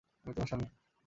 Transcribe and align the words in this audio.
আমি 0.25 0.33
তোমার 0.33 0.47
স্বামী। 0.47 0.65